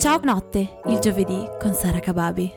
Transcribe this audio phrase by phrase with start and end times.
[0.00, 2.50] Ciao notte, il giovedì con Sara Kababi.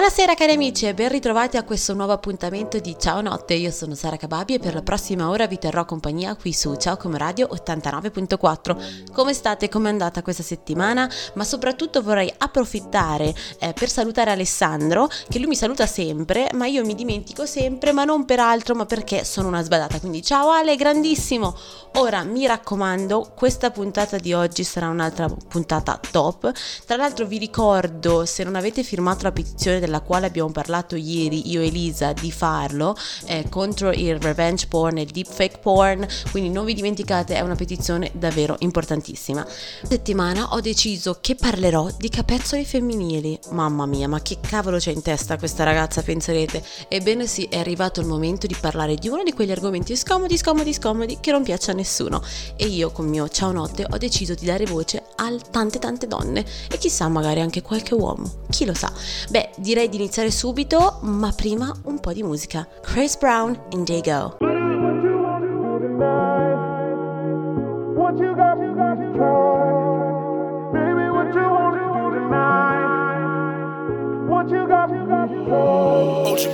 [0.00, 3.94] Buonasera cari amici e ben ritrovati a questo nuovo appuntamento di Ciao Notte, io sono
[3.94, 7.46] Sara Cababi e per la prossima ora vi terrò compagnia qui su Ciao Come Radio
[7.52, 9.12] 89.4.
[9.12, 9.68] Come state?
[9.68, 11.06] Come è andata questa settimana?
[11.34, 16.82] Ma soprattutto vorrei approfittare eh, per salutare Alessandro, che lui mi saluta sempre, ma io
[16.82, 20.00] mi dimentico sempre, ma non per altro, ma perché sono una sbadata.
[20.00, 21.54] Quindi ciao Ale, grandissimo!
[21.96, 26.50] Ora mi raccomando, questa puntata di oggi sarà un'altra puntata top.
[26.86, 31.50] Tra l'altro vi ricordo, se non avete firmato la petizione della quale abbiamo parlato ieri
[31.50, 36.06] io e Elisa di farlo eh, contro il revenge porn e il deepfake porn.
[36.30, 39.42] Quindi non vi dimenticate è una petizione davvero importantissima.
[39.42, 43.38] Questa settimana ho deciso che parlerò di capezzoli femminili.
[43.50, 46.62] Mamma mia ma che cavolo c'è in testa questa ragazza penserete?
[46.88, 50.72] Ebbene sì è arrivato il momento di parlare di uno di quegli argomenti scomodi scomodi
[50.72, 52.22] scomodi che non piace a nessuno.
[52.56, 56.44] E io con mio ciao notte ho deciso di dare voce a tante tante donne
[56.70, 58.44] e chissà magari anche qualche uomo.
[58.50, 58.92] Chi lo sa?
[59.30, 62.66] Beh direi di iniziare subito, ma prima un po' di musica.
[62.82, 64.36] Chris Brown in Day Go.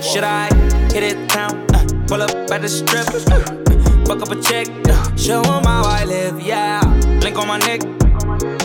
[0.01, 0.47] Should I
[0.93, 1.65] hit it town?
[1.73, 5.83] Uh, pull up at the strip, uh, buck up a check, uh, show them how
[5.83, 6.81] I live, yeah.
[7.19, 7.81] Blink on my neck,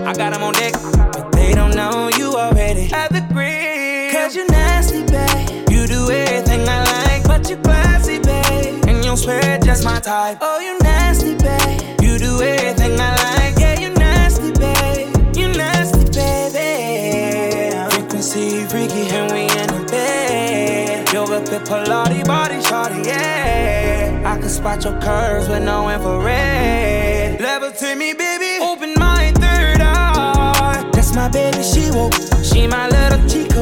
[0.03, 0.73] I got them on deck,
[1.13, 3.92] but they don't know you already the green.
[4.13, 5.71] Cause you nasty, babe.
[5.71, 8.85] You do everything I like, but you classy, babe.
[8.87, 10.37] And you swear just my type.
[10.43, 12.03] Oh, you nasty, babe.
[12.03, 15.35] You do everything I like, yeah, you nasty, babe.
[15.35, 17.73] You nasty, baby.
[17.95, 21.11] Frequency freaky, and we in the bed.
[21.11, 24.23] Yoga, fit, Pilates, body, shorty, yeah.
[24.27, 27.41] I can spot your curves with no infrared.
[27.41, 28.63] Levitate me, baby.
[28.63, 30.91] Open my third eye.
[30.93, 32.13] That's my baby, she woke.
[32.45, 33.62] She my little chico.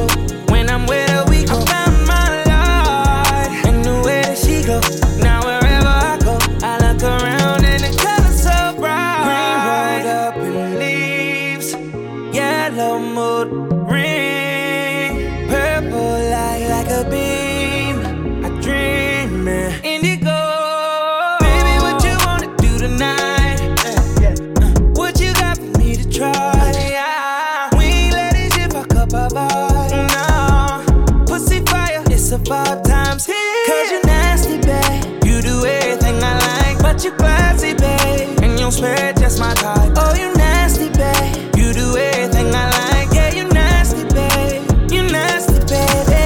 [38.81, 39.93] Swear just my type.
[39.95, 41.55] Oh, you nasty, babe.
[41.55, 44.63] You do everything I like, yeah, you nasty, babe.
[44.91, 46.23] You nasty, baby.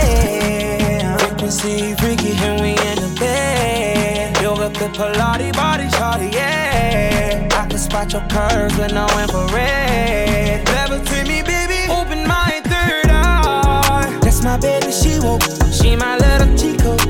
[1.20, 4.42] Frequency freaky, and we in the bed.
[4.42, 7.50] Yoga, fit, Pilates, body, shorty, yeah.
[7.62, 10.66] I can spot your curves with no infrared.
[10.68, 11.80] Levitate me, baby.
[11.92, 14.18] Open my third eye.
[14.24, 15.44] That's my baby, she woke.
[15.74, 17.05] She my little chico.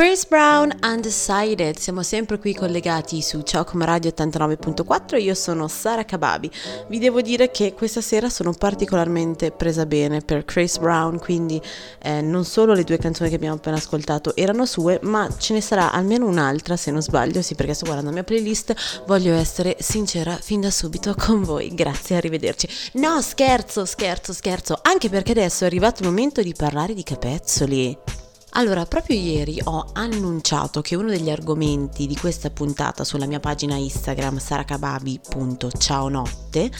[0.00, 6.06] Chris Brown Undecided, siamo sempre qui collegati su Ciao Come Radio 89.4, io sono Sara
[6.06, 6.50] Kababi.
[6.88, 11.60] Vi devo dire che questa sera sono particolarmente presa bene per Chris Brown, quindi
[12.00, 15.60] eh, non solo le due canzoni che abbiamo appena ascoltato erano sue, ma ce ne
[15.60, 18.74] sarà almeno un'altra se non sbaglio, sì perché sto guardando la mia playlist,
[19.04, 22.66] voglio essere sincera fin da subito con voi, grazie, arrivederci.
[22.94, 28.28] No, scherzo, scherzo, scherzo, anche perché adesso è arrivato il momento di parlare di capezzoli.
[28.54, 33.76] Allora, proprio ieri ho annunciato che uno degli argomenti di questa puntata sulla mia pagina
[33.76, 36.70] Instagram saracababi.ciaonotte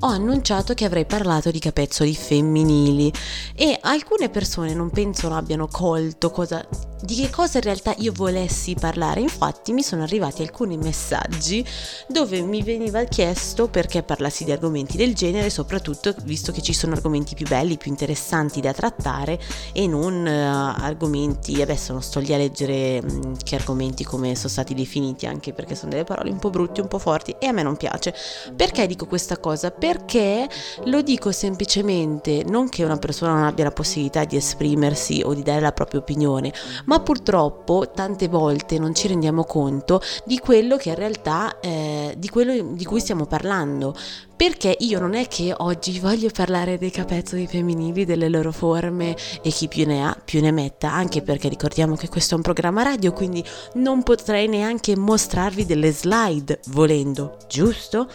[0.00, 3.12] ho annunciato che avrei parlato di capezzoli femminili
[3.54, 6.66] e alcune persone non penso abbiano colto cosa,
[7.02, 9.20] di che cosa in realtà io volessi parlare.
[9.20, 11.64] Infatti mi sono arrivati alcuni messaggi
[12.08, 16.94] dove mi veniva chiesto perché parlassi di argomenti del genere, soprattutto visto che ci sono
[16.94, 19.38] argomenti più belli, più interessanti da trattare
[19.72, 21.18] e non eh, argomenti,
[21.60, 25.74] adesso non sto lì a leggere mh, che argomenti come sono stati definiti, anche perché
[25.74, 28.14] sono delle parole un po' brutte, un po' forti e a me non piace.
[28.54, 29.70] Perché dico questa cosa?
[29.70, 30.48] Perché
[30.84, 35.42] lo dico semplicemente non che una persona non abbia la possibilità di esprimersi o di
[35.42, 36.52] dare la propria opinione,
[36.86, 42.28] ma purtroppo tante volte non ci rendiamo conto di quello che in realtà eh, di
[42.28, 43.94] quello di cui stiamo parlando
[44.40, 49.50] perché io non è che oggi voglio parlare dei capezzoli femminili, delle loro forme e
[49.50, 52.82] chi più ne ha più ne metta, anche perché ricordiamo che questo è un programma
[52.82, 53.44] radio, quindi
[53.74, 58.08] non potrei neanche mostrarvi delle slide volendo, giusto?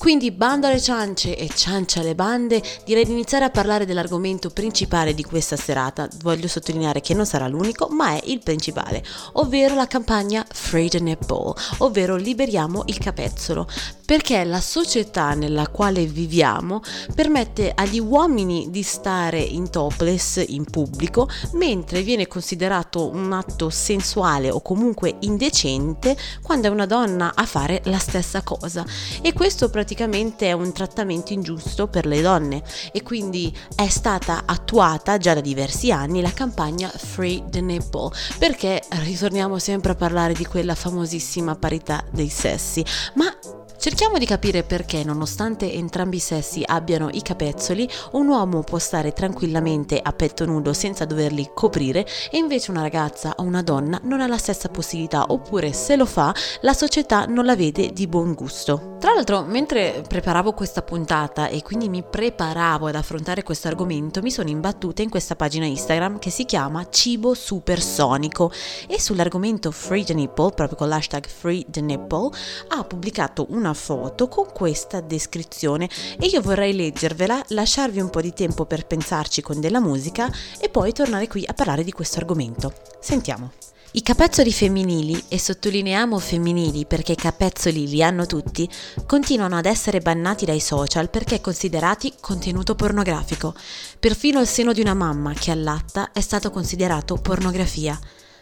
[0.00, 5.12] Quindi bando alle ciance e ciancia alle bande, direi di iniziare a parlare dell'argomento principale
[5.12, 6.08] di questa serata.
[6.22, 11.00] Voglio sottolineare che non sarà l'unico, ma è il principale, ovvero la campagna Free the
[11.00, 13.68] Nipple, ovvero liberiamo il capezzolo,
[14.10, 16.82] perché la società nella quale viviamo
[17.14, 24.50] permette agli uomini di stare in topless in pubblico, mentre viene considerato un atto sensuale
[24.50, 28.84] o comunque indecente quando è una donna a fare la stessa cosa.
[29.22, 32.64] E questo praticamente è un trattamento ingiusto per le donne.
[32.90, 38.10] E quindi è stata attuata già da diversi anni la campagna Free the Nipple.
[38.40, 42.84] Perché ritorniamo sempre a parlare di quella famosissima parità dei sessi.
[43.14, 43.32] Ma
[43.80, 49.14] Cerchiamo di capire perché, nonostante entrambi i sessi abbiano i capezzoli, un uomo può stare
[49.14, 54.20] tranquillamente a petto nudo senza doverli coprire e invece una ragazza o una donna non
[54.20, 58.34] ha la stessa possibilità, oppure se lo fa, la società non la vede di buon
[58.34, 58.96] gusto.
[59.00, 64.30] Tra l'altro, mentre preparavo questa puntata e quindi mi preparavo ad affrontare questo argomento, mi
[64.30, 68.52] sono imbattuta in questa pagina Instagram che si chiama Cibo Supersonico
[68.86, 72.28] e sull'argomento Free the Nipple, proprio con l'hashtag Free the Nipple,
[72.68, 78.32] ha pubblicato una foto con questa descrizione e io vorrei leggervela, lasciarvi un po' di
[78.32, 82.72] tempo per pensarci con della musica e poi tornare qui a parlare di questo argomento.
[83.00, 83.52] Sentiamo.
[83.92, 88.68] I capezzoli femminili, e sottolineiamo femminili perché i capezzoli li hanno tutti,
[89.04, 93.52] continuano ad essere bannati dai social perché considerati contenuto pornografico.
[93.98, 97.98] Perfino il seno di una mamma che allatta è stato considerato pornografia.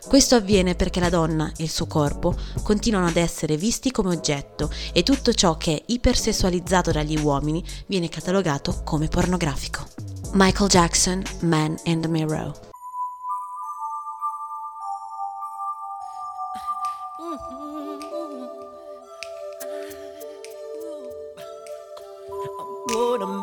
[0.09, 4.71] Questo avviene perché la donna e il suo corpo continuano ad essere visti come oggetto
[4.95, 9.87] e tutto ciò che è ipersessualizzato dagli uomini viene catalogato come pornografico.
[10.33, 12.67] Michael Jackson, Man in the Mirror.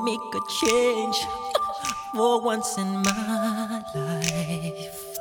[0.06, 1.18] make a change
[2.14, 5.15] for once in my life.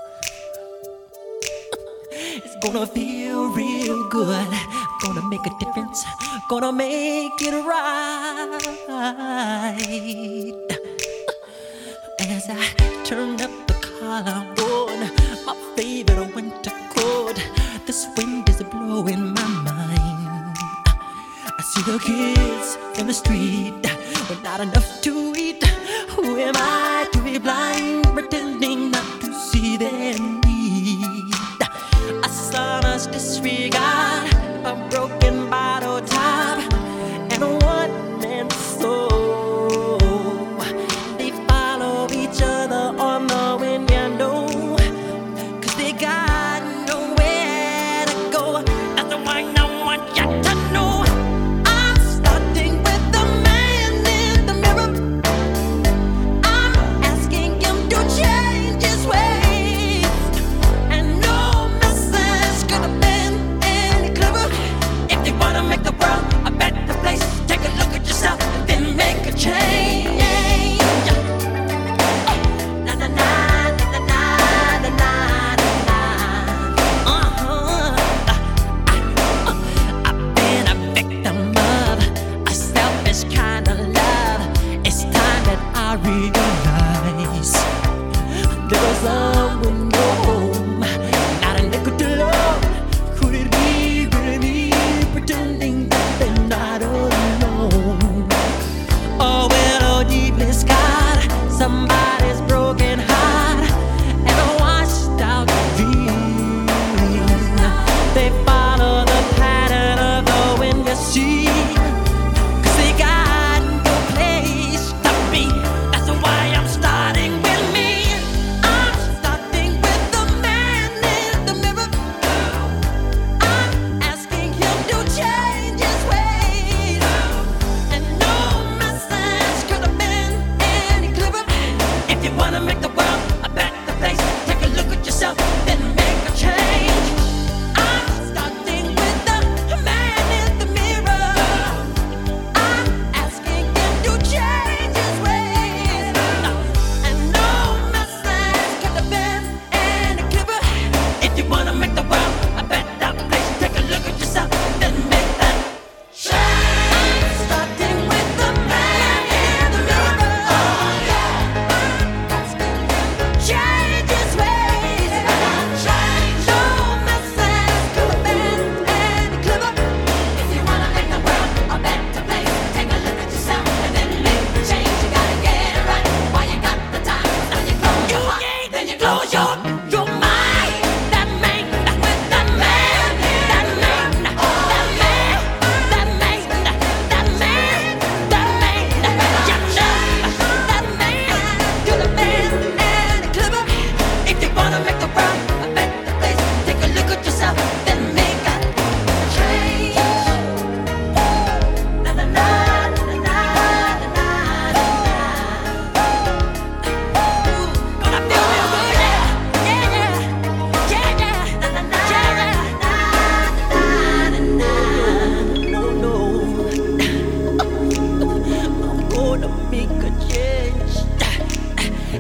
[2.64, 4.48] Gonna feel real good.
[5.02, 6.02] Gonna make a difference.
[6.48, 8.50] Gonna make it right.
[12.20, 12.64] As I
[13.04, 14.98] turn up the collar on
[15.44, 17.36] my favorite winter coat,
[17.84, 20.56] this wind is blowing my mind.
[21.46, 23.74] I see the kids in the street
[24.30, 25.62] with not enough to eat.
[26.16, 30.33] Who am I to be blind, pretending not to see them?
[32.54, 34.23] on us disregard.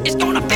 [0.06, 0.53] It's gonna be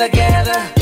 [0.00, 0.79] together,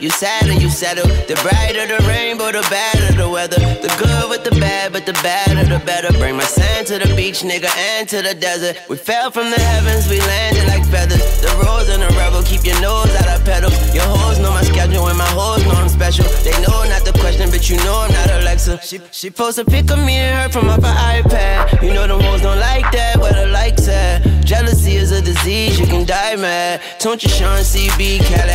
[0.00, 1.06] you sad or you settle?
[1.06, 3.60] The brighter the rainbow, the better the weather.
[3.60, 6.12] The good with the bad, but the badder the better.
[6.18, 8.76] Bring my sand to the beach, nigga, and to the desert.
[8.88, 11.22] We fell from the heavens, we landed like feathers.
[11.40, 13.76] The rose and the rebel, keep your nose out of pedals.
[13.94, 16.24] Your hoes know my schedule and my hoes know I'm special.
[16.44, 18.80] They know not the question, but you know I'm not Alexa.
[18.82, 21.82] She she post a pic of me and her from up her iPad.
[21.82, 24.22] You know the hoes don't like that, where the likes at.
[24.44, 26.80] Jealousy is a disease, you can die mad.
[26.98, 28.52] Don't you Sean CB, Cali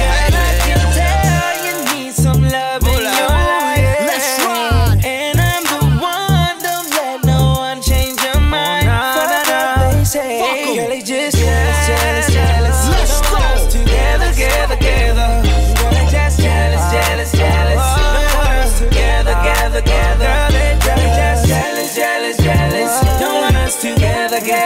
[0.67, 1.14] Girl,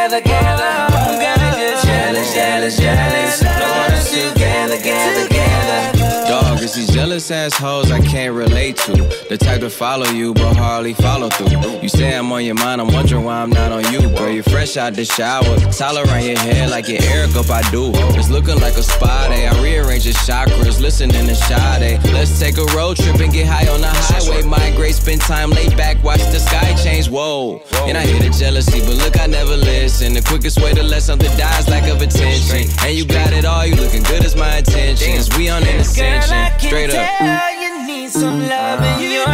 [0.10, 3.40] together, together, just jealous, jealous, jealous.
[6.30, 8.94] Dog, it's these jealous assholes I can't relate to.
[9.30, 11.80] The type to follow you, but hardly follow through.
[11.82, 14.02] You say I'm on your mind, I'm wondering why I'm not on you.
[14.16, 15.58] Girl, you're fresh out the shower.
[15.72, 17.92] Towel your head like your Eric up, I do.
[18.14, 19.48] It's looking like a spa day.
[19.48, 22.00] I rearrange your chakras, listening to Sade.
[22.14, 24.44] Let's take a road trip and get high on the highway.
[24.44, 25.76] Migrate, spend time laid
[27.90, 30.14] And I hear the jealousy, but look, I never listen.
[30.14, 32.70] The quickest way to let something die is lack of attention.
[32.86, 35.36] And you got it all, you looking good as my intentions.
[35.36, 37.10] We on an Girl, I can Straight up.
[37.18, 39.26] tell you need some love in your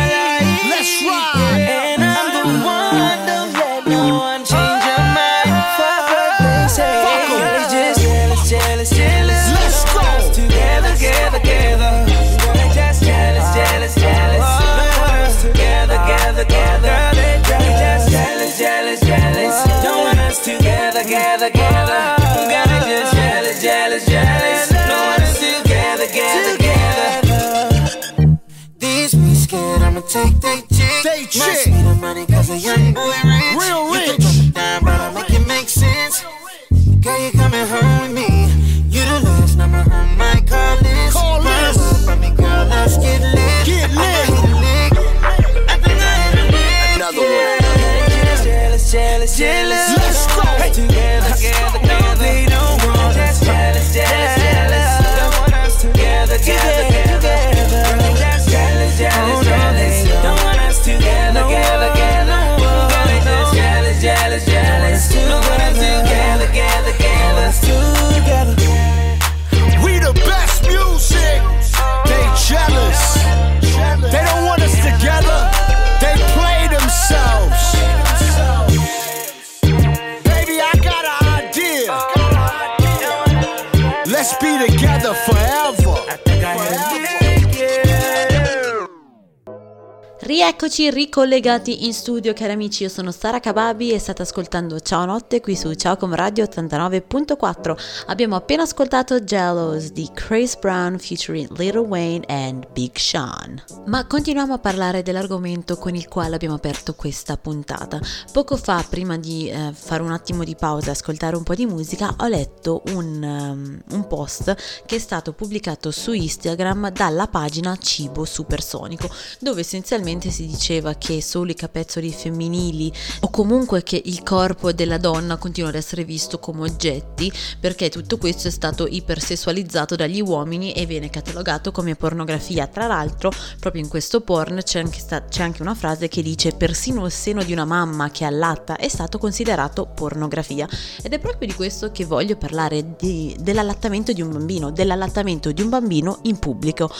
[90.46, 95.42] Rieccoci ricollegati in studio cari amici, io sono Sara Kababi e state ascoltando Ciao Notte
[95.42, 98.06] qui su Ciao Com Radio 89.4.
[98.06, 103.60] Abbiamo appena ascoltato Jealous di Chris Brown featuring Little Wayne and Big Sean.
[103.88, 108.00] Ma continuiamo a parlare dell'argomento con il quale abbiamo aperto questa puntata.
[108.32, 111.66] Poco fa, prima di eh, fare un attimo di pausa e ascoltare un po' di
[111.66, 114.56] musica, ho letto un, um, un post
[114.86, 121.22] che è stato pubblicato su Instagram dalla pagina Cibo Supersonico, dove essenzialmente si diceva che
[121.22, 126.40] solo i capezzoli femminili o comunque che il corpo della donna continua ad essere visto
[126.40, 132.68] come oggetti perché tutto questo è stato ipersessualizzato dagli uomini e viene catalogato come pornografia.
[132.68, 136.52] Tra l'altro, proprio in questo porn c'è anche, sta- c'è anche una frase che dice
[136.52, 140.68] persino il seno di una mamma che allatta è stato considerato pornografia
[141.02, 145.62] ed è proprio di questo che voglio parlare di, dell'allattamento di un bambino, dell'allattamento di
[145.62, 146.92] un bambino in pubblico.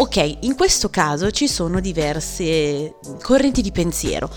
[0.00, 4.30] Ok, in questo caso ci sono diverse correnti di pensiero.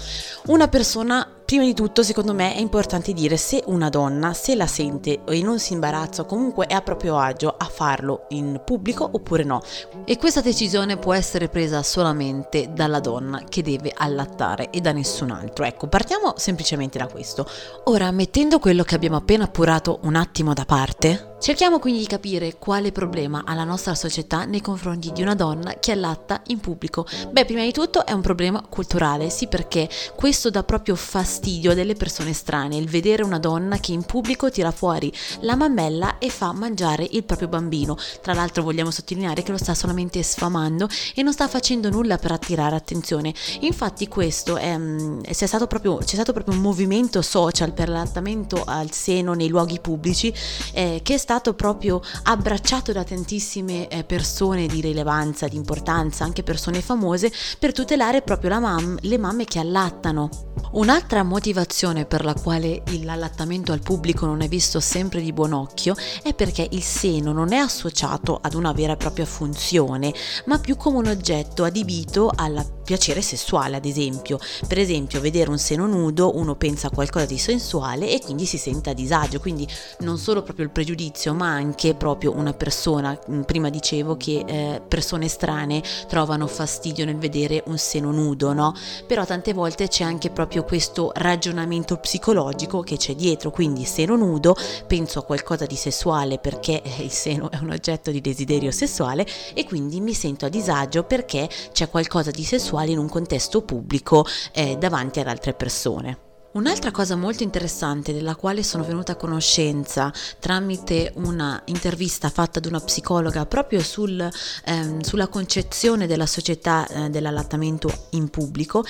[0.48, 4.68] Una persona Prima di tutto, secondo me, è importante dire se una donna se la
[4.68, 9.10] sente e non si imbarazza o comunque è a proprio agio a farlo in pubblico
[9.12, 9.62] oppure no.
[10.06, 15.32] E questa decisione può essere presa solamente dalla donna che deve allattare e da nessun
[15.32, 15.66] altro.
[15.66, 17.46] Ecco, partiamo semplicemente da questo.
[17.84, 22.56] Ora, mettendo quello che abbiamo appena appurato un attimo da parte, cerchiamo quindi di capire
[22.58, 27.06] quale problema ha la nostra società nei confronti di una donna che allatta in pubblico.
[27.30, 31.74] Beh, prima di tutto è un problema culturale, sì perché questo dà proprio fastidio fastidio
[31.74, 36.30] delle persone strane il vedere una donna che in pubblico tira fuori la mammella e
[36.30, 37.98] fa mangiare il proprio bambino.
[38.22, 42.32] Tra l'altro vogliamo sottolineare che lo sta solamente sfamando e non sta facendo nulla per
[42.32, 43.34] attirare attenzione.
[43.62, 48.64] Infatti questo è, mm, c'è, stato proprio, c'è stato proprio un movimento social per l'allattamento
[48.66, 50.34] al seno nei luoghi pubblici
[50.74, 56.44] eh, che è stato proprio abbracciato da tantissime eh, persone di rilevanza, di importanza, anche
[56.44, 60.30] persone famose per tutelare proprio mam- le mamme che allattano.
[60.74, 65.96] Un'altra motivazione per la quale l'allattamento al pubblico non è visto sempre di buon occhio
[66.22, 70.14] è perché il seno non è associato ad una vera e propria funzione,
[70.48, 74.38] ma più come un oggetto adibito al piacere sessuale, ad esempio.
[74.68, 78.58] Per esempio, vedere un seno nudo, uno pensa a qualcosa di sensuale e quindi si
[78.58, 79.66] sente a disagio, quindi
[80.00, 84.82] non solo proprio il pregiudizio, ma anche proprio una persona, mm, prima dicevo che eh,
[84.86, 88.74] persone strane trovano fastidio nel vedere un seno nudo, no?
[89.08, 94.54] Però tante volte c'è anche proprio questo ragionamento psicologico che c'è dietro, quindi seno nudo,
[94.86, 99.26] penso a qualcosa di sessuale perché eh, il seno è un oggetto di desiderio sessuale
[99.54, 104.26] e quindi mi sento a disagio perché c'è qualcosa di sessuale in un contesto pubblico
[104.54, 106.31] eh, davanti ad altre persone.
[106.54, 112.66] Un'altra cosa molto interessante della quale sono venuta a conoscenza tramite una intervista fatta ad
[112.66, 114.30] una psicologa proprio sul,
[114.66, 118.84] ehm, sulla concezione della società eh, dell'allattamento in pubblico,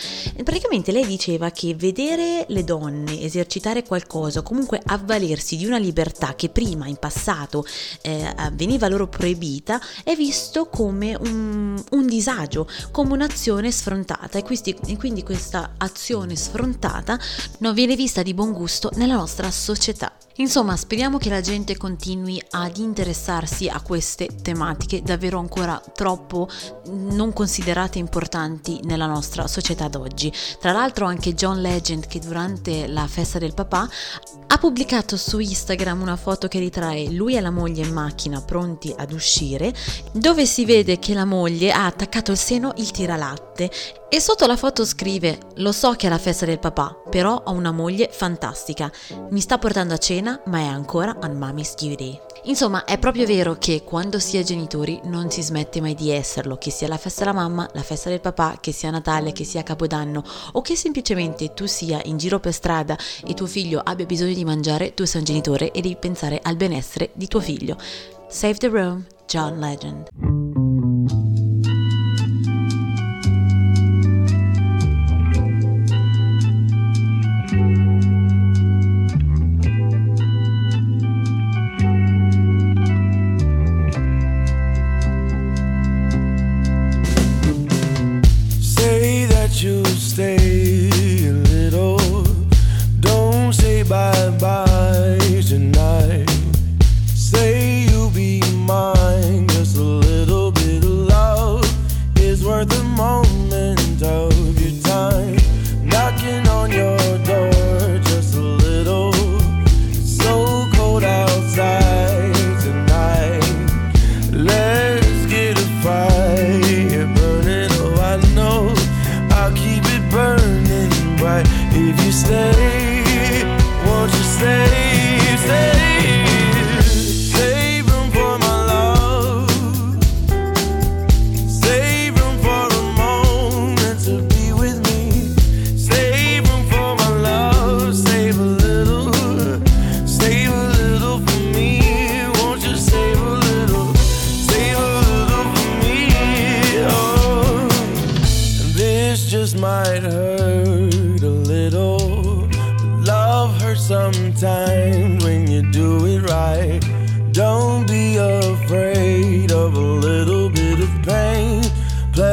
[0.43, 6.50] praticamente lei diceva che vedere le donne esercitare qualcosa comunque avvalersi di una libertà che
[6.50, 7.63] prima in passato
[8.02, 14.39] eh, veniva loro proibita è visto come un, un disagio, come un'azione sfrontata.
[14.39, 17.19] E quindi, e quindi questa azione sfrontata
[17.59, 20.11] non viene vista di buon gusto nella nostra società.
[20.36, 26.48] Insomma, speriamo che la gente continui ad interessarsi a queste tematiche davvero ancora troppo
[26.89, 30.32] non considerate importanti nella nostra società d'oggi.
[30.60, 33.89] Tra l'altro anche John Legend che durante la festa del papà
[34.48, 38.94] ha pubblicato su Instagram una foto che ritrae lui e la moglie in macchina pronti
[38.96, 39.74] ad uscire,
[40.12, 43.72] dove si vede che la moglie ha attaccato al seno il tiralatte
[44.13, 47.52] e sotto la foto scrive Lo so che è la festa del papà, però ho
[47.54, 48.91] una moglie fantastica.
[49.30, 52.19] Mi sta portando a cena, ma è ancora on mommy's duty.
[52.43, 56.57] Insomma, è proprio vero che quando si è genitori non si smette mai di esserlo,
[56.57, 59.62] che sia la festa della mamma, la festa del papà, che sia Natale, che sia
[59.62, 64.34] Capodanno o che semplicemente tu sia in giro per strada e tuo figlio abbia bisogno
[64.34, 67.77] di mangiare, tu sei un genitore e devi pensare al benessere di tuo figlio.
[68.27, 70.61] Save the room, John Legend.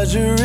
[0.09, 0.38] treasure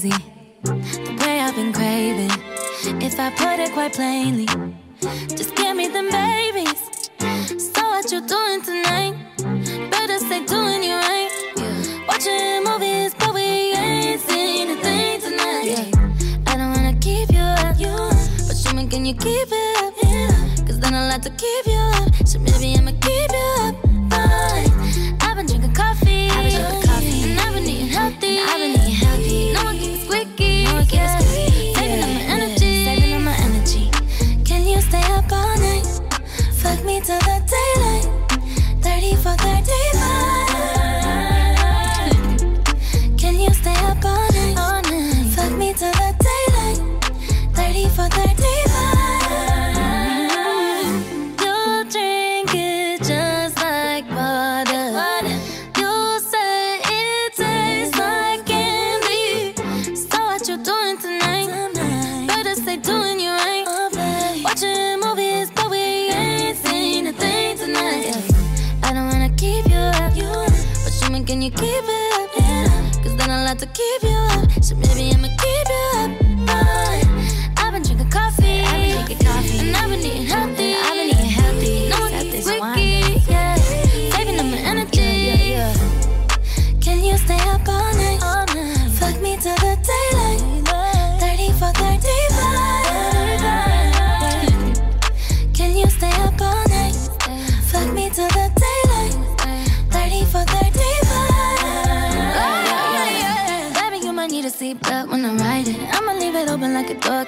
[0.00, 0.16] crazy,
[0.62, 2.30] the way I've been craving.
[3.02, 4.46] If I put it quite plainly,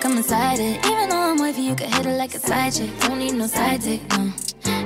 [0.01, 0.85] come inside it.
[0.87, 2.91] Even though I'm with you, you can hit it like a side chick.
[3.01, 4.33] Don't need no side dick, no.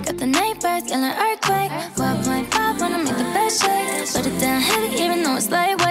[0.04, 1.70] Got the night birds, an earthquake.
[1.94, 4.12] 12.5 wanna make the best shake.
[4.12, 5.83] Put it down heavy, even though it's lightweight.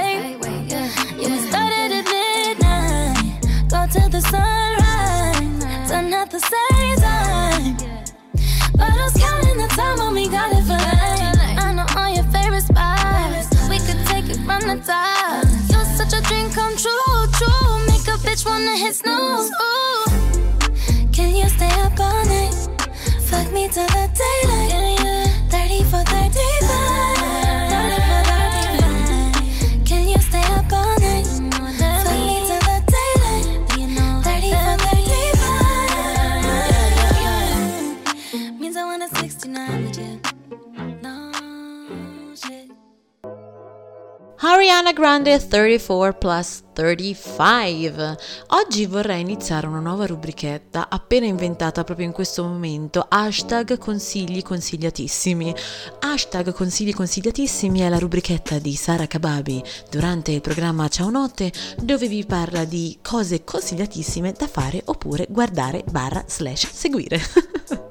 [18.53, 19.49] wanna hit snooze.
[19.61, 20.05] Ooh.
[21.11, 22.53] Can you stay up all night?
[23.27, 25.02] Fuck me till the daylight.
[44.73, 48.17] Ariana Grande 34 plus 35.
[48.47, 55.53] Oggi vorrei iniziare una nuova rubrichetta appena inventata proprio in questo momento, hashtag consigli consigliatissimi.
[55.99, 62.07] Hashtag consigli consigliatissimi è la rubrichetta di Sara Kababi durante il programma Ciao Notte dove
[62.07, 67.21] vi parla di cose consigliatissime da fare oppure guardare barra slash seguire.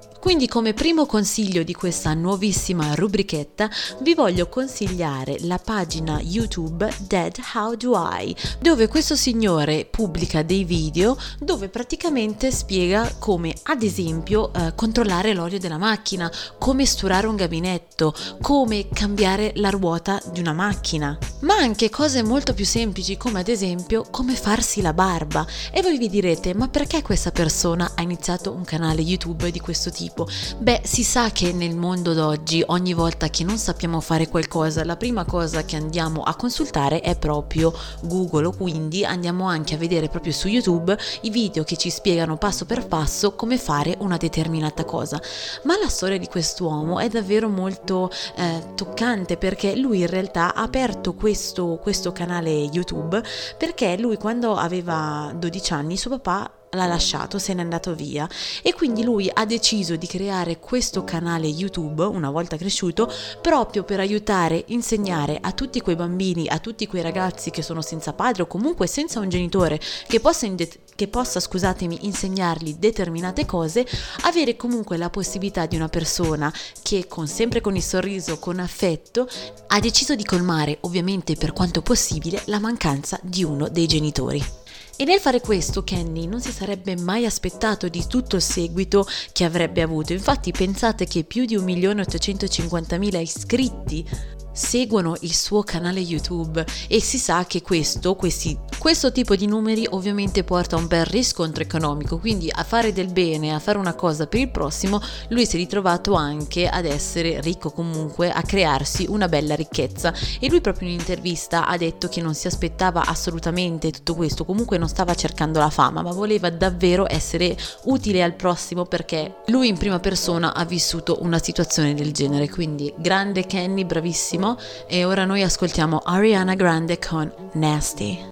[0.23, 3.69] Quindi come primo consiglio di questa nuovissima rubrichetta
[4.03, 10.63] vi voglio consigliare la pagina YouTube Dead How Do I, dove questo signore pubblica dei
[10.63, 17.35] video dove praticamente spiega come ad esempio eh, controllare l'olio della macchina, come sturare un
[17.35, 23.41] gabinetto, come cambiare la ruota di una macchina, ma anche cose molto più semplici come
[23.41, 25.45] ad esempio come farsi la barba.
[25.73, 29.91] E voi vi direte ma perché questa persona ha iniziato un canale YouTube di questo
[29.91, 30.11] tipo?
[30.13, 30.29] Tipo?
[30.59, 34.97] Beh, si sa che nel mondo d'oggi ogni volta che non sappiamo fare qualcosa, la
[34.97, 37.73] prima cosa che andiamo a consultare è proprio
[38.03, 42.67] Google, quindi andiamo anche a vedere proprio su YouTube i video che ci spiegano passo
[42.67, 45.21] per passo come fare una determinata cosa.
[45.65, 50.63] Ma la storia di quest'uomo è davvero molto eh, toccante perché lui in realtà ha
[50.63, 53.23] aperto questo, questo canale YouTube
[53.57, 58.27] perché lui quando aveva 12 anni suo papà l'ha lasciato, se n'è andato via
[58.63, 64.01] e quindi lui ha deciso di creare questo canale YouTube una volta cresciuto proprio per
[64.01, 68.47] aiutare, insegnare a tutti quei bambini, a tutti quei ragazzi che sono senza padre o
[68.47, 70.49] comunque senza un genitore che possa,
[70.95, 73.87] che possa scusatemi, insegnargli determinate cose,
[74.23, 76.51] avere comunque la possibilità di una persona
[76.83, 79.29] che con sempre con il sorriso, con affetto,
[79.67, 84.62] ha deciso di colmare ovviamente per quanto possibile la mancanza di uno dei genitori.
[84.97, 89.45] E nel fare questo Kenny non si sarebbe mai aspettato di tutto il seguito che
[89.45, 90.13] avrebbe avuto.
[90.13, 94.07] Infatti pensate che più di 1.850.000 iscritti
[94.53, 99.87] seguono il suo canale YouTube e si sa che questo, questi, questo tipo di numeri
[99.91, 103.95] ovviamente porta a un bel riscontro economico, quindi a fare del bene, a fare una
[103.95, 109.07] cosa per il prossimo, lui si è ritrovato anche ad essere ricco comunque, a crearsi
[109.09, 110.13] una bella ricchezza.
[110.39, 114.79] E lui proprio in un'intervista ha detto che non si aspettava assolutamente tutto questo, comunque
[114.79, 119.79] non stava cercando la fama, ma voleva davvero essere utile al prossimo perché lui in
[119.79, 125.25] prima persona ha vissuto una situazione del genere, quindi grande Kenny, bravissimo benissimo e ora
[125.25, 128.31] noi ascoltiamo Ariana Grande con Nasty.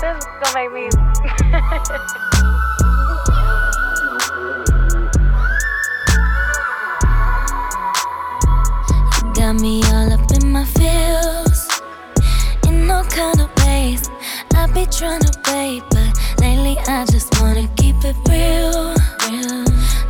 [0.00, 0.88] this is gonna make me
[9.34, 11.68] Got me all up in my feels
[12.68, 14.10] in all kind of ways.
[14.54, 17.68] I be trying to wait, but lately I just wanna
[18.10, 18.94] it real.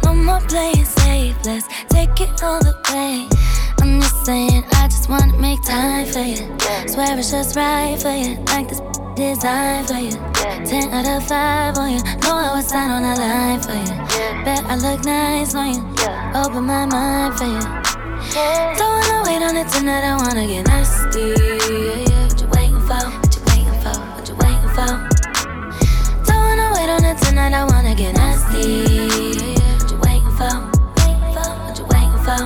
[0.05, 3.29] No more playing safe, let's take it all the way.
[3.81, 6.37] I'm just saying, I just wanna make time for you.
[6.89, 8.81] Swear it's just right for you, like this
[9.17, 10.17] design for you.
[10.67, 13.95] 10 out of 5 on you, know I was sign on the line for you.
[14.45, 15.83] Bet I look nice on you,
[16.35, 17.65] open my mind for you.
[18.79, 21.33] Don't wanna wait on it tonight, I wanna get nasty.
[21.33, 23.03] What you waiting for?
[23.21, 23.97] What you waiting for?
[24.15, 25.10] What you waiting for?
[27.21, 28.85] Tonight, I wanna get nasty.
[29.79, 30.55] What you waiting for?
[31.64, 32.41] What you waiting for?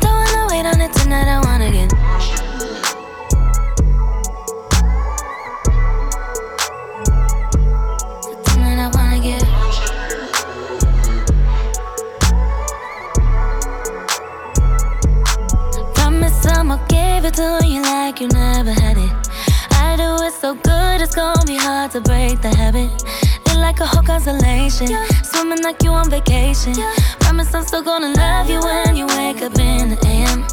[0.00, 1.90] Don't wanna wait on it tonight, I wanna get.
[8.44, 9.44] Tonight I wanna get.
[15.94, 19.12] Promise I'ma give it to you like you never had it.
[19.72, 22.90] I do it so good, it's gonna be hard to break the habit.
[23.64, 24.88] Like a whole constellation,
[25.22, 26.74] swimming like you on vacation.
[27.20, 30.44] Promise I'm still gonna love you when you wake up in the AM.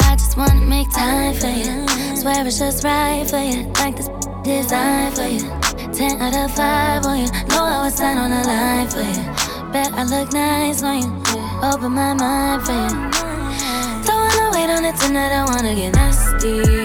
[0.00, 1.88] I just wanna make time for you.
[2.14, 4.10] Swear it's just right for you, like this
[4.44, 5.48] design for you.
[5.94, 9.72] 10 out of 5 on you, know I was sign on the line for you.
[9.72, 11.10] Bet I look nice on you,
[11.64, 12.94] open my mind for you.
[14.04, 16.77] Don't wanna wait on it tonight, I wanna get nasty.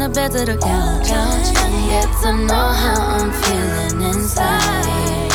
[0.00, 1.08] on the bed to the couch.
[1.08, 5.27] You get to know how I'm feeling inside.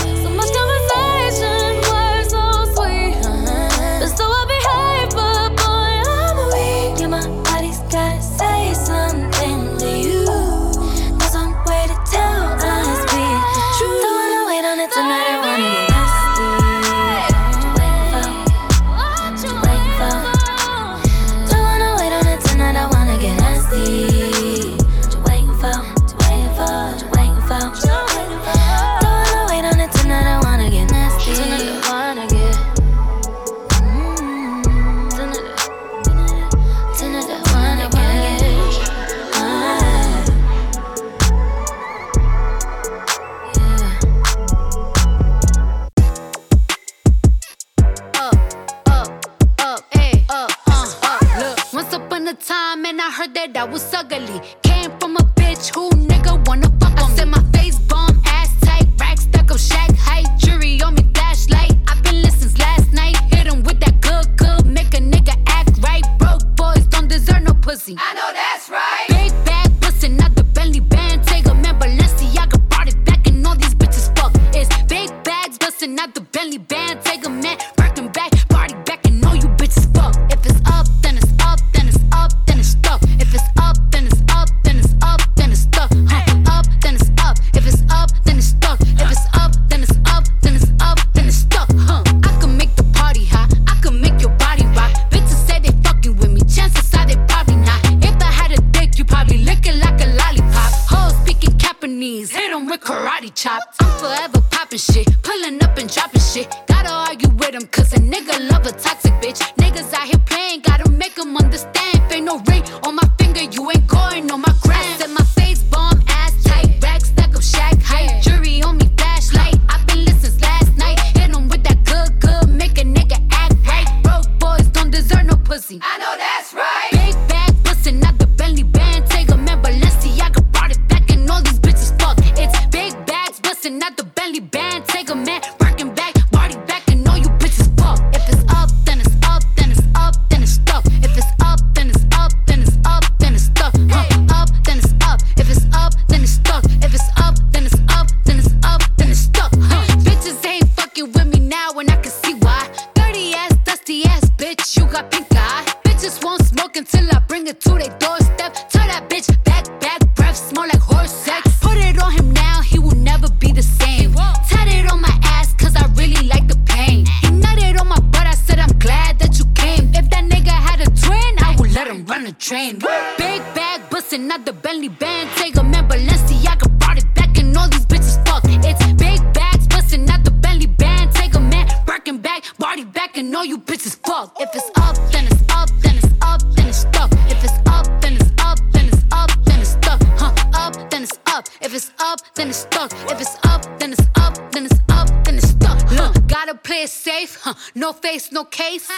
[198.14, 198.92] case, no case.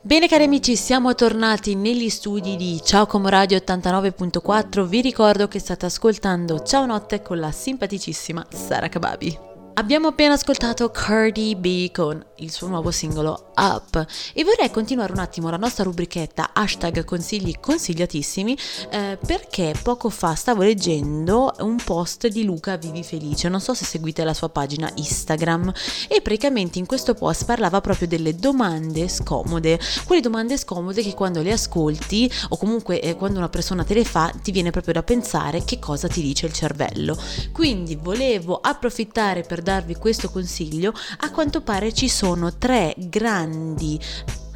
[0.00, 4.82] Bene cari amici, siamo tornati negli studi di Ciao Como Radio 89.4.
[4.84, 9.53] Vi ricordo che state ascoltando Ciao Notte con la simpaticissima Sara Kababi.
[9.76, 14.06] Abbiamo appena ascoltato Cardi B con il suo nuovo singolo Up.
[14.32, 18.56] E vorrei continuare un attimo la nostra rubrichetta hashtag consigli consigliatissimi
[18.90, 23.84] eh, perché poco fa stavo leggendo un post di Luca Vivi Felice, non so se
[23.84, 25.72] seguite la sua pagina Instagram.
[26.06, 31.42] E praticamente in questo post parlava proprio delle domande scomode, quelle domande scomode che quando
[31.42, 35.02] le ascolti o comunque eh, quando una persona te le fa ti viene proprio da
[35.02, 37.18] pensare che cosa ti dice il cervello.
[37.50, 43.98] Quindi volevo approfittare per darvi questo consiglio, a quanto pare ci sono tre grandi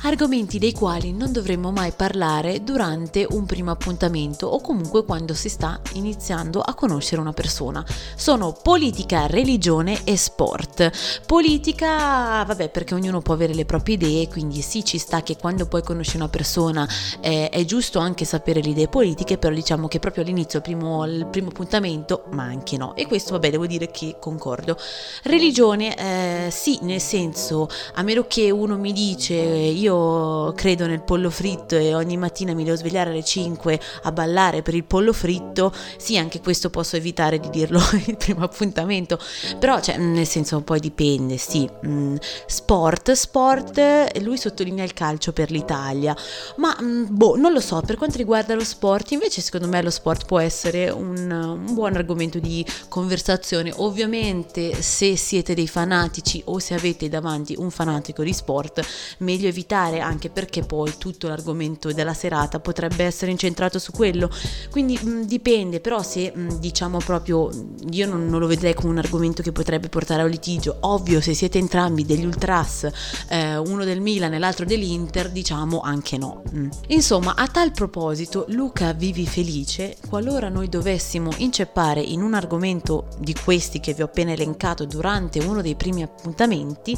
[0.03, 5.49] argomenti dei quali non dovremmo mai parlare durante un primo appuntamento o comunque quando si
[5.49, 7.85] sta iniziando a conoscere una persona.
[8.15, 11.23] Sono politica, religione e sport.
[11.27, 15.67] Politica, vabbè, perché ognuno può avere le proprie idee, quindi sì, ci sta che quando
[15.67, 16.89] poi conosci una persona
[17.21, 21.27] eh, è giusto anche sapere le idee politiche, però diciamo che proprio all'inizio, primo, il
[21.27, 22.95] primo appuntamento, ma anche no.
[22.95, 24.77] E questo, vabbè, devo dire che concordo.
[25.25, 25.97] Religione,
[26.47, 31.31] eh, sì, nel senso, a meno che uno mi dice io io credo nel pollo
[31.31, 35.73] fritto e ogni mattina mi devo svegliare alle 5 a ballare per il pollo fritto,
[35.97, 39.19] sì, anche questo posso evitare di dirlo il primo appuntamento,
[39.59, 41.69] però cioè, nel senso poi dipende, sì.
[41.87, 42.17] Mm,
[42.47, 46.15] sport, sport, lui sottolinea il calcio per l'Italia,
[46.57, 49.91] ma mm, boh, non lo so, per quanto riguarda lo sport, invece secondo me lo
[49.91, 53.73] sport può essere un, un buon argomento di conversazione.
[53.77, 58.81] Ovviamente se siete dei fanatici o se avete davanti un fanatico di sport,
[59.19, 64.31] meglio evitare anche perché poi tutto l'argomento della serata potrebbe essere incentrato su quello.
[64.71, 67.49] Quindi mh, dipende, però se mh, diciamo proprio
[67.91, 70.77] io non, non, lo vedrei come un argomento che potrebbe portare a un litigio.
[70.81, 72.89] Ovvio, se siete entrambi degli ultras,
[73.29, 76.43] eh, uno del Milan e l'altro dell'Inter, diciamo anche no.
[76.55, 76.69] Mm.
[76.89, 83.35] Insomma, a tal proposito, Luca vivi felice, qualora noi dovessimo inceppare in un argomento di
[83.35, 86.97] questi che vi ho appena elencato durante uno dei primi appuntamenti,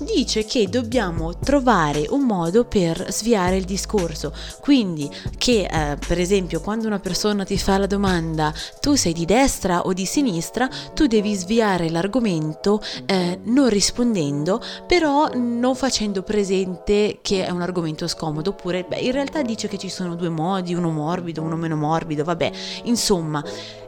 [0.00, 4.32] dice che dobbiamo trovare un modo per sviare il discorso.
[4.60, 9.24] Quindi che eh, per esempio quando una persona ti fa la domanda tu sei di
[9.24, 17.18] destra o di sinistra, tu devi sviare l'argomento eh, non rispondendo, però non facendo presente
[17.22, 20.74] che è un argomento scomodo, oppure beh, in realtà dice che ci sono due modi,
[20.74, 22.50] uno morbido, uno meno morbido, vabbè,
[22.84, 23.42] insomma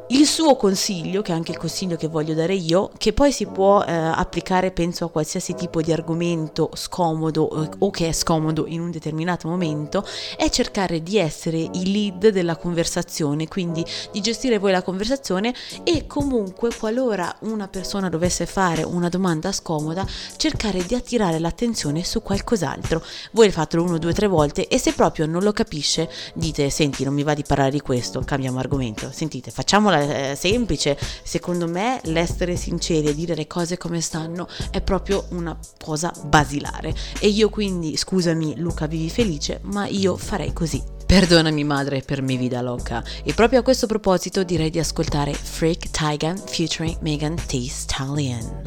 [0.09, 3.47] il suo consiglio, che è anche il consiglio che voglio dare io, che poi si
[3.47, 8.67] può eh, applicare penso a qualsiasi tipo di argomento scomodo eh, o che è scomodo
[8.67, 10.05] in un determinato momento,
[10.37, 13.83] è cercare di essere il lead della conversazione, quindi
[14.13, 20.07] di gestire voi la conversazione e comunque qualora una persona dovesse fare una domanda scomoda,
[20.37, 23.03] cercare di attirare l'attenzione su qualcos'altro.
[23.33, 27.15] Voi fatelo uno, due, tre volte e se proprio non lo capisce, dite senti non
[27.15, 32.01] mi va di parlare di questo, cambiamo argomento, sentite facciamo parola eh, semplice, secondo me
[32.05, 36.95] l'essere sinceri e dire le cose come stanno è proprio una cosa basilare.
[37.21, 40.83] E io quindi, scusami Luca, vivi felice, ma io farei così.
[41.07, 43.05] Perdonami madre per mi vida loca.
[43.23, 48.63] E proprio a questo proposito direi di ascoltare Freak Tigan featuring Megan Thee Stallion.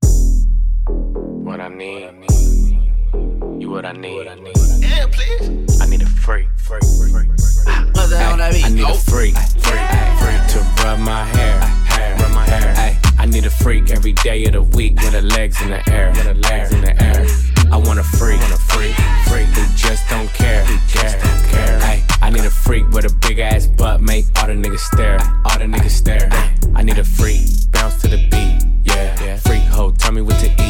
[1.44, 2.37] What I need,
[3.68, 4.26] you what I need.
[4.80, 5.82] Yeah, please.
[5.82, 6.48] I need a freak.
[6.58, 7.30] freak, freak, freak.
[7.68, 7.86] Ah,
[8.42, 9.88] I, I need a freak, freak,
[10.20, 11.60] freak to rub my hair,
[12.20, 12.74] rub my hair.
[12.78, 15.82] Ay, I need a freak every day of the week with her legs in the
[15.90, 17.26] air, with her legs in the air.
[17.72, 18.96] I want a freak, want a freak,
[19.28, 21.80] freak who just don't care, who just don't care.
[21.82, 25.20] Ay, I need a freak with a big ass butt, make all the niggas stare,
[25.46, 26.30] all the niggas stare.
[26.76, 27.42] I need a freak,
[27.72, 29.24] bounce to the beat, yeah.
[29.24, 29.38] yeah.
[29.38, 30.58] Freak hoe, tell me what to eat, yeah.
[30.58, 30.67] Freak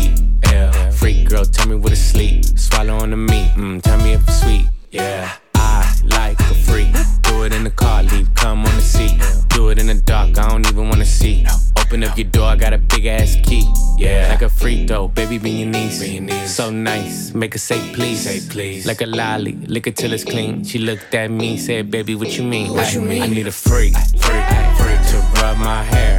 [1.38, 4.42] girl, tell me what to sleep, swallow on the meat, mm, tell me if it's
[4.42, 5.32] sweet, yeah.
[5.56, 6.94] I like a freak.
[7.24, 9.22] Do it in the car, leave come on the seat.
[9.50, 11.46] Do it in the dark, I don't even wanna see.
[11.80, 13.66] Open up your door, I got a big ass key.
[13.98, 16.00] Yeah, like a freak though, baby, be your niece.
[16.00, 16.56] Be your niece.
[16.56, 18.22] So nice, make her say please.
[18.22, 18.86] Say please.
[18.88, 20.64] Like a lolly, lick it till it's clean.
[20.64, 22.74] She looked at me, said, baby, what you mean?
[22.74, 23.22] What you mean?
[23.22, 23.94] I need a freak,
[24.26, 24.46] freak,
[24.80, 26.18] freak to rub my hair.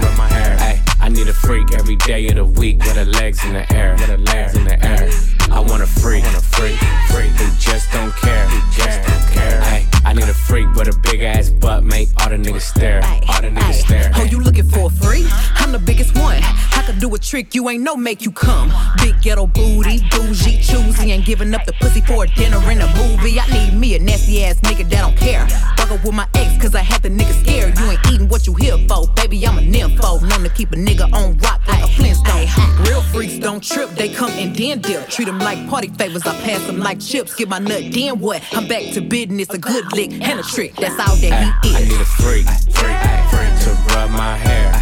[0.00, 0.31] Rub my I
[1.12, 3.92] need a freak every day of the week with her legs in the air.
[3.92, 5.10] With her legs in the air.
[5.50, 6.78] I want a freak, want a freak,
[7.10, 8.46] freak who just don't care.
[8.48, 9.60] Who just don't care.
[9.62, 13.02] Ay, I need a freak with a big ass butt, make all the niggas stare.
[13.04, 14.10] All the niggas stare.
[14.16, 15.26] Oh, you looking for a freak?
[15.56, 16.40] I'm the biggest one.
[16.42, 18.72] I could do a trick you ain't no make you come.
[18.98, 22.86] Big ghetto booty, bougie, choosy, ain't giving up the pussy for a dinner and a
[22.96, 23.38] movie.
[23.38, 25.46] I need me a nasty ass nigga that don't care.
[25.76, 27.78] Fuck up with my ex, cause I had the nigga scared.
[27.78, 29.46] You ain't eating what you here for, baby.
[29.46, 30.28] I'm a nympho.
[30.28, 32.48] Known to keep a nigga on rock like a Flintstone.
[32.84, 35.08] Real freaks don't trip, they come and then dip.
[35.08, 37.34] Treat them like party favors, I pass them like chips.
[37.36, 38.42] Get my nut, then what?
[38.52, 40.74] I'm back to business, a good lick and a trick.
[40.74, 41.76] That's all that he is.
[41.76, 42.98] I need a freak, freak,
[43.30, 44.72] freak to rub my hair,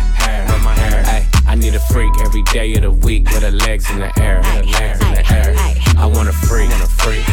[0.49, 1.27] rub my hair.
[1.47, 4.39] I need a freak every day of the week with her legs in the air,
[4.39, 5.55] with her legs in the air.
[5.99, 7.25] I want a freak, want a freak,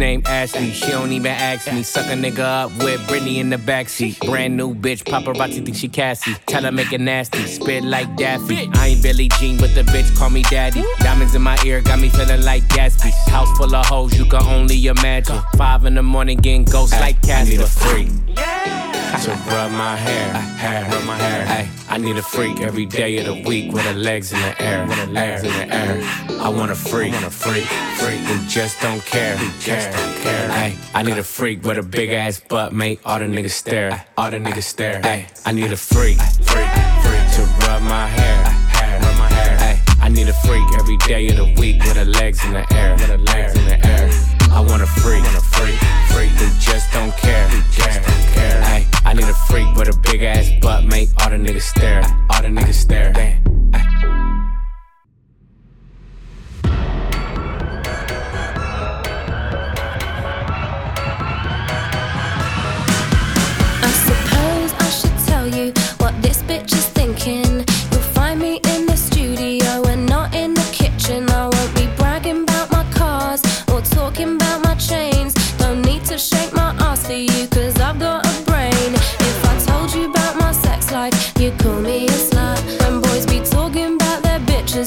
[0.00, 1.82] named Ashley, she don't even ask me.
[1.82, 4.18] Suck a nigga up with Britney in the backseat.
[4.26, 6.34] Brand new bitch, paparazzi think she Cassie.
[6.46, 8.68] Tell her make it nasty, spit like Daffy.
[8.74, 10.82] I ain't Billie Jean, but the bitch call me daddy.
[11.00, 13.12] Diamonds in my ear got me feeling like Gatsby.
[13.28, 15.38] House full of hoes, you can only imagine.
[15.56, 17.46] Five in the morning getting ghosts like Casper.
[17.46, 18.89] I need a freak.
[19.20, 21.44] To rub my hair, hair, rub my hair.
[21.46, 24.62] Ay, I need a freak every day of the week with her legs in the
[24.62, 26.00] air, with her legs in the air.
[26.40, 27.64] I want a freak, want a freak,
[27.98, 30.50] freak who just don't care, who just don't care.
[30.52, 34.06] Ay, I need a freak with a big ass butt, make all the niggas stare,
[34.16, 35.00] all the niggas stare.
[35.04, 36.70] Ay, I need a freak, freak,
[37.02, 39.58] freak to rub my hair, hair, rub my hair.
[39.60, 42.64] Ay, I need a freak every day of the week with her legs in the
[42.72, 44.29] air, with her legs in the air.
[44.52, 45.78] I want a freak, freak,
[46.10, 48.62] freak who just don't care, who just don't care.
[48.62, 52.02] Ay, I need a freak with a big ass butt, make all the niggas stare.
[52.30, 53.12] All the niggas stare.
[53.12, 53.50] Damn.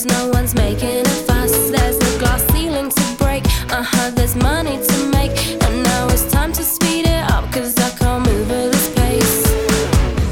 [0.05, 1.69] No one's making a fuss.
[1.69, 5.35] There's a glass ceiling to break, uh huh, there's money to make.
[5.63, 9.43] And now it's time to speed it up, cause I can't move this pace.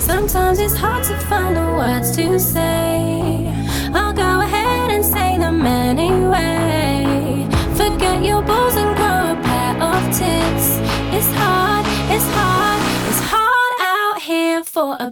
[0.03, 3.47] Sometimes it's hard to find the words to say.
[3.93, 7.47] I'll go ahead and say them anyway.
[7.76, 10.67] Forget your balls and grow a pair of tits.
[11.15, 15.11] It's hard, it's hard, it's hard out here for a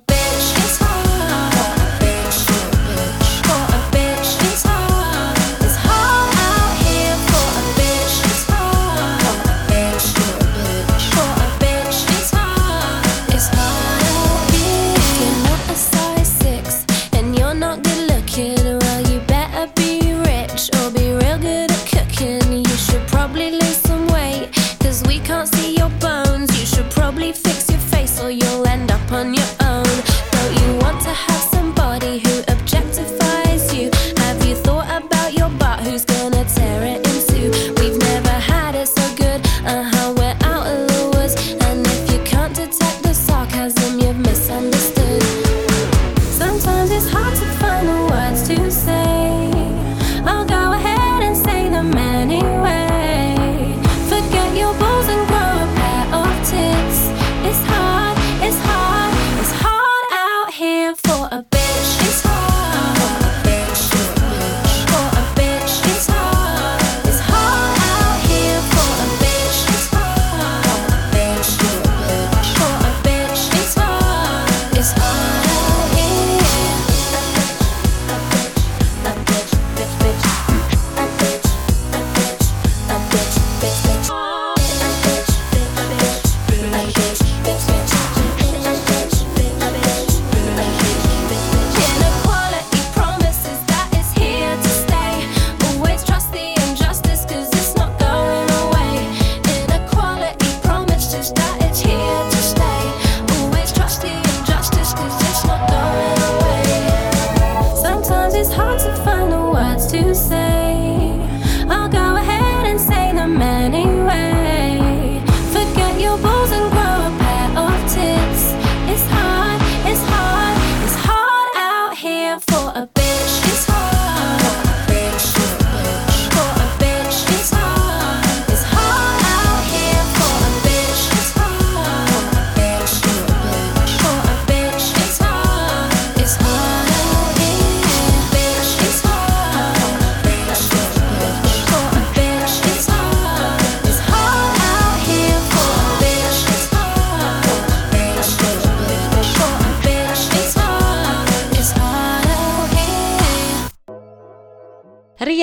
[108.59, 110.58] hard to find the words to say.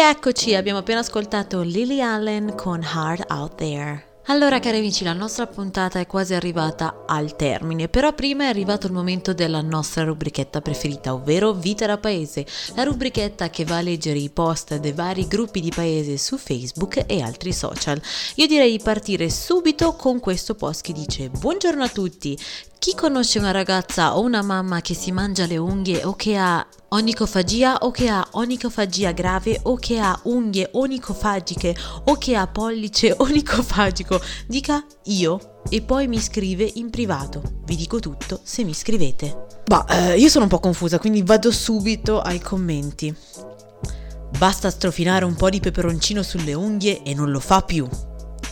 [0.09, 4.05] Rieccoci, abbiamo appena ascoltato Lily Allen con Hard Out There.
[4.27, 8.87] Allora cari amici, la nostra puntata è quasi arrivata al termine, però prima è arrivato
[8.87, 12.47] il momento della nostra rubrichetta preferita, ovvero Vita da Paese,
[12.77, 17.03] la rubrichetta che va a leggere i post dei vari gruppi di paese su Facebook
[17.09, 18.01] e altri social.
[18.37, 22.39] Io direi di partire subito con questo post che dice Buongiorno a tutti,
[22.79, 26.65] chi conosce una ragazza o una mamma che si mangia le unghie o che ha
[26.97, 33.15] onicofagia o che ha onicofagia grave o che ha unghie onicofagiche o che ha pollice
[33.17, 37.43] onicofagico, dica io e poi mi scrive in privato.
[37.65, 39.47] Vi dico tutto se mi scrivete.
[39.67, 43.15] Bah, eh, io sono un po' confusa, quindi vado subito ai commenti.
[44.39, 47.87] Basta strofinare un po' di peperoncino sulle unghie e non lo fa più.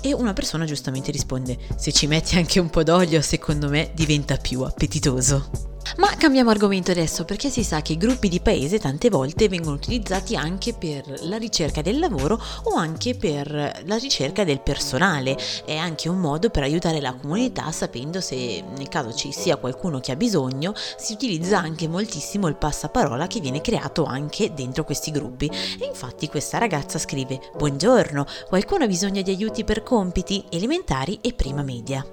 [0.02, 4.36] E una persona giustamente risponde: Se ci metti anche un po' d'olio, secondo me diventa
[4.36, 5.72] più appetitoso.
[5.96, 9.76] Ma cambiamo argomento adesso perché si sa che i gruppi di paese tante volte vengono
[9.76, 15.36] utilizzati anche per la ricerca del lavoro o anche per la ricerca del personale.
[15.64, 20.00] È anche un modo per aiutare la comunità sapendo se nel caso ci sia qualcuno
[20.00, 25.12] che ha bisogno, si utilizza anche moltissimo il passaparola che viene creato anche dentro questi
[25.12, 25.46] gruppi.
[25.46, 31.32] E infatti questa ragazza scrive: Buongiorno, qualcuno ha bisogno di aiuti per compiti elementari e
[31.34, 32.04] prima media.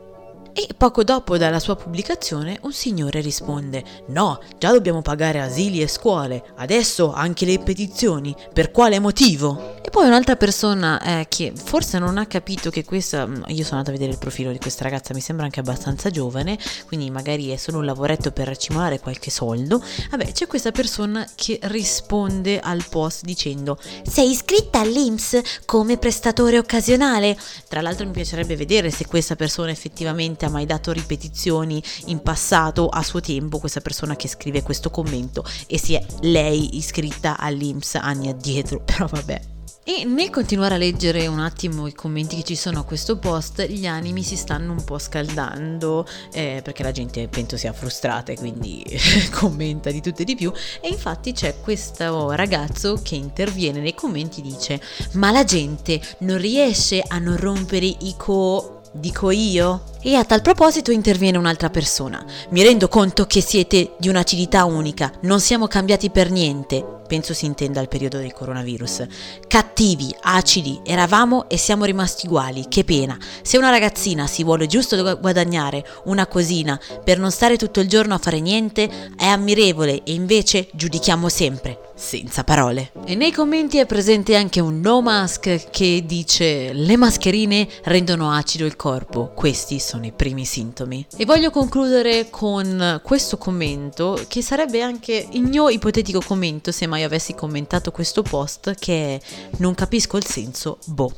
[0.54, 5.88] E poco dopo dalla sua pubblicazione un signore risponde No, già dobbiamo pagare asili e
[5.88, 9.76] scuole, adesso anche le petizioni, per quale motivo?
[9.82, 13.78] E poi un'altra persona eh, che forse non ha capito che questa, mm, io sono
[13.78, 17.50] andata a vedere il profilo di questa ragazza, mi sembra anche abbastanza giovane, quindi magari
[17.50, 22.84] è solo un lavoretto per racimolare qualche soldo, vabbè c'è questa persona che risponde al
[22.90, 27.38] post dicendo Sei iscritta all'Inps come prestatore occasionale?
[27.70, 32.88] Tra l'altro mi piacerebbe vedere se questa persona effettivamente ha mai dato ripetizioni in passato
[32.88, 37.96] a suo tempo, questa persona che scrive questo commento e si è lei iscritta all'Inps
[37.96, 39.50] anni addietro, però vabbè.
[39.84, 43.66] E nel continuare a leggere un attimo i commenti che ci sono a questo post,
[43.66, 48.36] gli animi si stanno un po' scaldando eh, perché la gente penso sia frustrata e
[48.36, 48.86] quindi
[49.34, 50.54] commenta di tutto e di più.
[50.82, 54.80] E infatti c'è questo ragazzo che interviene nei commenti e dice:
[55.14, 58.81] Ma la gente non riesce a non rompere i co.
[58.94, 59.84] Dico io?
[60.02, 62.26] E a tal proposito interviene un'altra persona.
[62.50, 67.00] Mi rendo conto che siete di un'acidità unica, non siamo cambiati per niente.
[67.12, 69.06] Penso si intenda il periodo del coronavirus.
[69.46, 73.18] Cattivi, acidi, eravamo e siamo rimasti uguali, che pena.
[73.42, 77.90] Se una ragazzina si vuole giusto gu- guadagnare una cosina per non stare tutto il
[77.90, 82.94] giorno a fare niente, è ammirevole e invece giudichiamo sempre, senza parole.
[83.06, 88.66] E nei commenti è presente anche un no mask che dice le mascherine rendono acido
[88.66, 91.08] il corpo, questi sono i primi sintomi.
[91.18, 97.00] E voglio concludere con questo commento che sarebbe anche il mio ipotetico commento se mai
[97.04, 99.20] avessi commentato questo post che è
[99.58, 101.14] non capisco il senso, boh.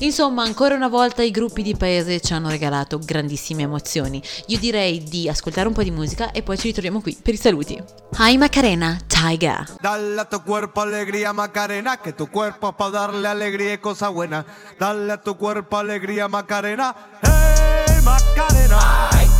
[0.00, 4.22] Insomma, ancora una volta i gruppi di paese ci hanno regalato grandissime emozioni.
[4.46, 7.36] Io direi di ascoltare un po' di musica e poi ci ritroviamo qui per i
[7.36, 7.82] saluti.
[8.18, 9.66] Hi Macarena, Taiga.
[9.80, 14.08] Dale a tu cuerpo alegría Macarena, que tu cuerpo es para darle alegría y cosa
[14.08, 14.44] buena.
[14.78, 19.31] Dale a tu cuerpo alegría Macarena, hey Macarena.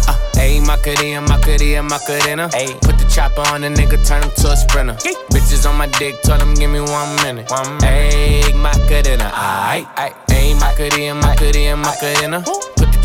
[0.43, 2.49] Ayy, Macarena, Macarena, Macarena.
[2.49, 4.95] Ayy, put the chopper on a nigga, turn him to a sprinter.
[5.31, 7.49] Bitches on my dick, tell him give me one minute.
[7.49, 9.87] One Ayy, Macarena, aight.
[10.27, 12.41] Ayy, Macarena, Macarena, Macarena.
[12.75, 12.82] The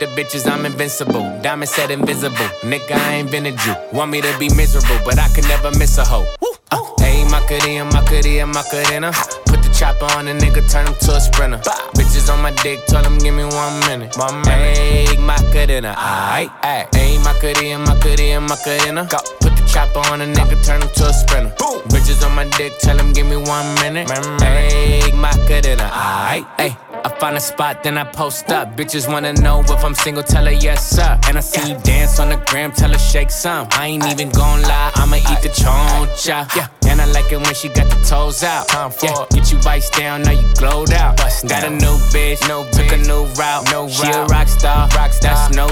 [0.00, 1.22] the bitches, I'm invincible.
[1.42, 2.36] Diamond said invisible.
[2.62, 3.74] Nigga, I ain't been a Jew.
[3.92, 6.26] Want me to be miserable, but I can never miss a hoe.
[6.70, 9.12] Uh, Ayy, Macarena, Macarena, Macarena.
[9.46, 11.58] Put the chopper on a nigga, turn him to a sprinter.
[11.94, 14.16] Bitches on my dick, tell him give me one minute.
[14.16, 14.46] Minute.
[14.46, 16.90] Ayy, Macarena, uh, aight, aight.
[16.92, 19.08] Ayy, Macarena, Macarena, Macarena.
[19.40, 21.54] Put the chopper on a nigga, turn him to a sprinter.
[21.88, 24.08] Bitches on my dick, tell him give me one minute.
[24.08, 24.16] My
[24.46, 26.91] Ayy, Macarena, uh, aight, ayy.
[27.04, 28.76] I find a spot, then I post up.
[28.76, 31.18] Bitches wanna know if I'm single, tell her yes, sir.
[31.26, 33.66] And I see you dance on the gram, tell her shake some.
[33.72, 36.54] I ain't even gon' lie, I'ma eat the choncha.
[36.56, 36.68] Yeah.
[36.88, 38.68] And I like it when she got the toes out.
[38.68, 39.26] Time for yeah.
[39.30, 41.16] Get you vice down, now you glowed out.
[41.16, 43.70] Got a new bitch, no took a new route.
[43.70, 45.48] No she a rock star, rock star.
[45.48, 45.56] That's.
[45.56, 45.68] No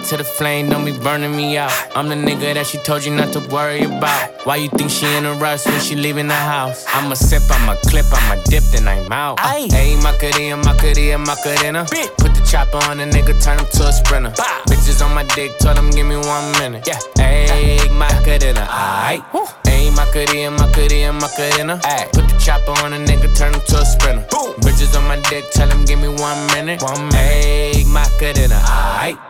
[0.00, 0.12] doubt.
[0.12, 1.72] I'm a fire to the flame, don't be burning me out.
[1.94, 4.46] I'm the nigga that she told you not to worry about.
[4.46, 6.84] Why you think she in a rush when she leaving the house?
[6.88, 9.38] I'ma sip, I'ma clip, I'ma dip, then I'm out.
[9.38, 11.84] Ayy, Macarena, Macarena, Macarena.
[12.18, 14.30] Put the chopper on a nigga, turn him to a sprinter.
[14.66, 16.86] Bitches on my dick, tell him give me one minute.
[16.86, 16.98] Yeah.
[17.16, 19.22] Ayy, Macarena, aight.
[19.64, 21.80] Ayy, Macarena, Macarena, Macarena.
[21.84, 22.12] Ayy.
[22.12, 24.26] Put the chopper on a nigga, turn him to a sprinter.
[24.60, 26.82] Bitches on my dick, tell him give me one minute.
[26.82, 27.76] One minute.
[27.76, 29.29] Ayy, Macarena, aight.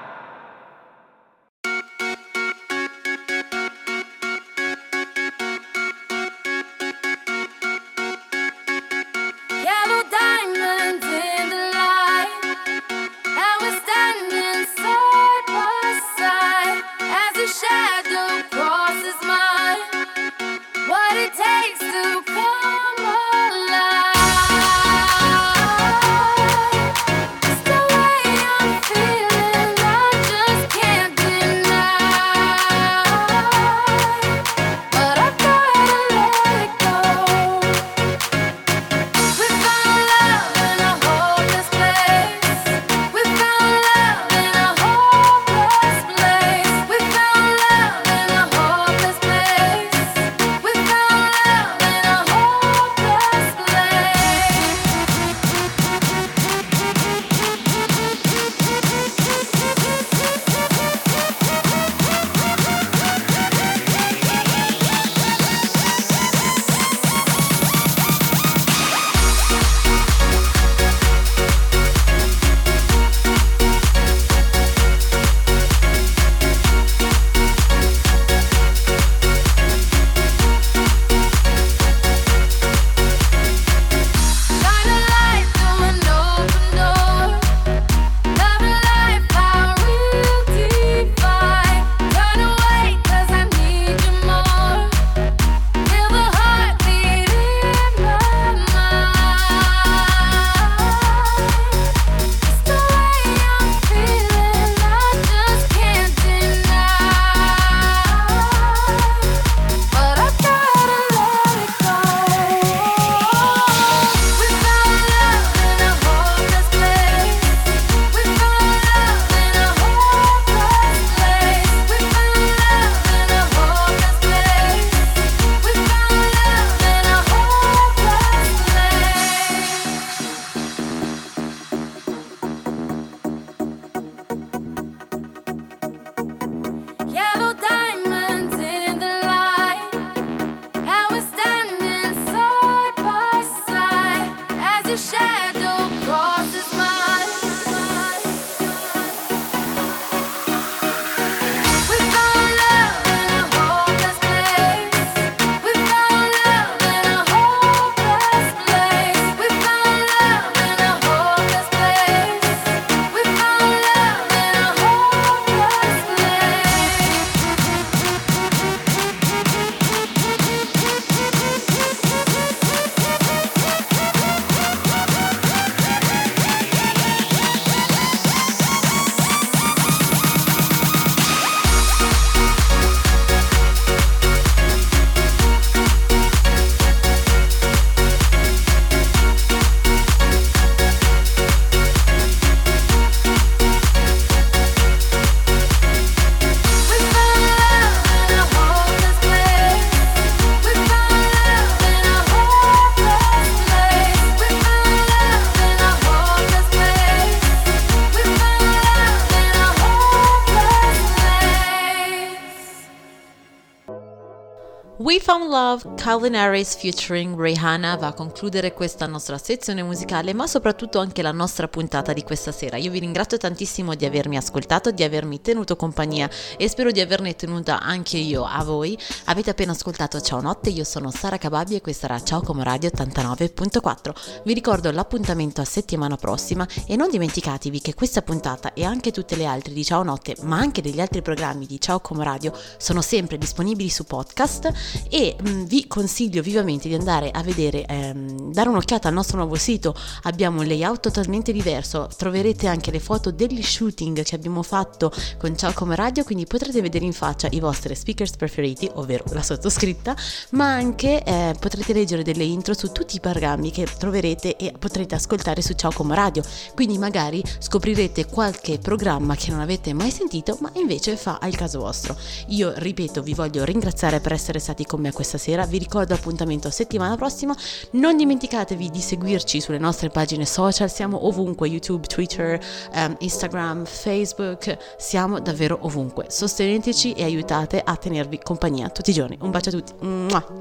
[215.31, 220.99] Found Love, Calvin Harris featuring Rihanna va a concludere questa nostra sezione musicale, ma soprattutto
[220.99, 222.79] anche la nostra puntata di questa sera.
[222.79, 227.37] Io vi ringrazio tantissimo di avermi ascoltato, di avermi tenuto compagnia e spero di averne
[227.37, 228.99] tenuta anche io a voi.
[229.27, 232.91] Avete appena ascoltato Ciao Notte, io sono Sara Cababi e questa era Ciao Como Radio
[232.93, 234.43] 89.4.
[234.43, 239.37] Vi ricordo l'appuntamento a settimana prossima e non dimenticatevi che questa puntata e anche tutte
[239.37, 243.01] le altre di Ciao Notte, ma anche degli altri programmi di Ciao Como Radio sono
[243.01, 244.73] sempre disponibili su podcast
[245.09, 249.37] e mh, mm, vi consiglio vivamente di andare a vedere, ehm, dare un'occhiata al nostro
[249.37, 254.63] nuovo sito, abbiamo un layout totalmente diverso, troverete anche le foto degli shooting che abbiamo
[254.63, 259.25] fatto con Ciao Come Radio, quindi potrete vedere in faccia i vostri speakers preferiti, ovvero
[259.33, 260.17] la sottoscritta,
[260.51, 265.15] ma anche eh, potrete leggere delle intro su tutti i programmi che troverete e potrete
[265.15, 266.43] ascoltare su Ciao Come Radio,
[266.75, 271.81] quindi magari scoprirete qualche programma che non avete mai sentito, ma invece fa al caso
[271.81, 272.17] vostro.
[272.49, 275.65] Io ripeto, vi voglio ringraziare per essere stati con me questa sera.
[275.67, 277.55] Vi ricordo appuntamento settimana prossima.
[277.93, 282.61] Non dimenticatevi di seguirci sulle nostre pagine social, siamo ovunque, YouTube, Twitter,
[282.95, 286.27] um, Instagram, Facebook, siamo davvero ovunque.
[286.29, 289.39] Sosteneteci e aiutate a tenervi compagnia tutti i giorni.
[289.41, 289.93] Un bacio a tutti.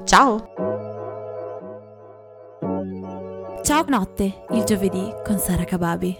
[0.04, 0.78] Ciao!
[3.62, 6.16] Ciao notte, il giovedì con Sara Kababi.